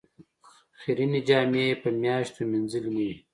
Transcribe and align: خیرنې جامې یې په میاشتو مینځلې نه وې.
خیرنې 0.79 1.21
جامې 1.27 1.63
یې 1.69 1.75
په 1.81 1.89
میاشتو 2.01 2.41
مینځلې 2.51 2.91
نه 2.95 3.01
وې. 3.07 3.13